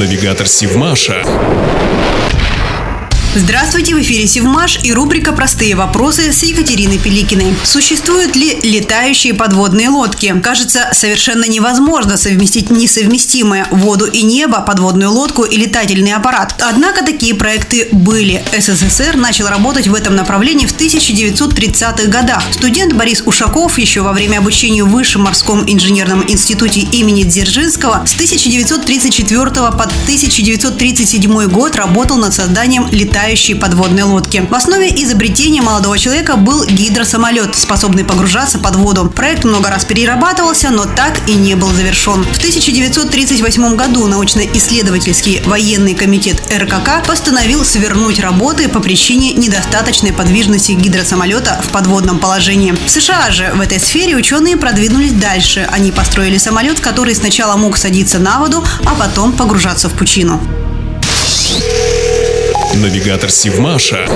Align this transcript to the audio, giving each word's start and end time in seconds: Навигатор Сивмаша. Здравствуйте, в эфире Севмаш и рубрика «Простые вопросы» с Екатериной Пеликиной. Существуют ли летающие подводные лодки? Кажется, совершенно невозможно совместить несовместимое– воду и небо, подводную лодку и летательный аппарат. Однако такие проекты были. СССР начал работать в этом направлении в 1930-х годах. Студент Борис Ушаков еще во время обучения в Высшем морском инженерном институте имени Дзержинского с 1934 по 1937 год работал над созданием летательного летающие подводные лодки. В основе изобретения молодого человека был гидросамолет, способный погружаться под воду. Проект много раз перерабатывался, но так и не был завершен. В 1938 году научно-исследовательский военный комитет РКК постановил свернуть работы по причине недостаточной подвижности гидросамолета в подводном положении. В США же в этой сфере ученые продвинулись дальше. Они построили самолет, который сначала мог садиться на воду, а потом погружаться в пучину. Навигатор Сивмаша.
Навигатор 0.00 0.48
Сивмаша. 0.48 1.22
Здравствуйте, 3.32 3.94
в 3.94 4.00
эфире 4.00 4.26
Севмаш 4.26 4.80
и 4.82 4.92
рубрика 4.92 5.30
«Простые 5.30 5.76
вопросы» 5.76 6.32
с 6.32 6.42
Екатериной 6.42 6.98
Пеликиной. 6.98 7.54
Существуют 7.62 8.34
ли 8.34 8.58
летающие 8.60 9.34
подводные 9.34 9.88
лодки? 9.88 10.34
Кажется, 10.42 10.88
совершенно 10.92 11.44
невозможно 11.44 12.16
совместить 12.16 12.70
несовместимое– 12.70 13.68
воду 13.70 14.06
и 14.06 14.22
небо, 14.22 14.62
подводную 14.62 15.12
лодку 15.12 15.44
и 15.44 15.56
летательный 15.56 16.12
аппарат. 16.12 16.56
Однако 16.58 17.04
такие 17.04 17.36
проекты 17.36 17.86
были. 17.92 18.42
СССР 18.58 19.14
начал 19.14 19.46
работать 19.46 19.86
в 19.86 19.94
этом 19.94 20.16
направлении 20.16 20.66
в 20.66 20.76
1930-х 20.76 22.08
годах. 22.08 22.42
Студент 22.50 22.94
Борис 22.94 23.22
Ушаков 23.24 23.78
еще 23.78 24.00
во 24.00 24.12
время 24.12 24.38
обучения 24.38 24.82
в 24.82 24.88
Высшем 24.88 25.22
морском 25.22 25.62
инженерном 25.68 26.24
институте 26.26 26.80
имени 26.80 27.22
Дзержинского 27.22 28.04
с 28.04 28.14
1934 28.14 29.50
по 29.50 29.84
1937 29.84 31.46
год 31.46 31.76
работал 31.76 32.16
над 32.16 32.34
созданием 32.34 32.88
летательного 32.90 33.19
летающие 33.20 33.54
подводные 33.54 34.04
лодки. 34.04 34.46
В 34.48 34.54
основе 34.54 34.88
изобретения 35.02 35.60
молодого 35.60 35.98
человека 35.98 36.36
был 36.36 36.64
гидросамолет, 36.64 37.54
способный 37.54 38.02
погружаться 38.02 38.58
под 38.58 38.76
воду. 38.76 39.12
Проект 39.14 39.44
много 39.44 39.68
раз 39.68 39.84
перерабатывался, 39.84 40.70
но 40.70 40.86
так 40.86 41.20
и 41.28 41.34
не 41.34 41.54
был 41.54 41.68
завершен. 41.68 42.24
В 42.24 42.38
1938 42.38 43.76
году 43.76 44.06
научно-исследовательский 44.06 45.42
военный 45.44 45.94
комитет 45.94 46.40
РКК 46.50 47.06
постановил 47.06 47.62
свернуть 47.62 48.20
работы 48.20 48.70
по 48.70 48.80
причине 48.80 49.34
недостаточной 49.34 50.14
подвижности 50.14 50.72
гидросамолета 50.72 51.60
в 51.62 51.68
подводном 51.68 52.20
положении. 52.20 52.72
В 52.72 52.88
США 52.88 53.30
же 53.30 53.52
в 53.54 53.60
этой 53.60 53.78
сфере 53.78 54.16
ученые 54.16 54.56
продвинулись 54.56 55.12
дальше. 55.12 55.68
Они 55.70 55.92
построили 55.92 56.38
самолет, 56.38 56.80
который 56.80 57.14
сначала 57.14 57.56
мог 57.56 57.76
садиться 57.76 58.18
на 58.18 58.38
воду, 58.38 58.64
а 58.86 58.94
потом 58.94 59.32
погружаться 59.32 59.90
в 59.90 59.92
пучину. 59.92 60.40
Навигатор 62.74 63.30
Сивмаша. 63.30 64.06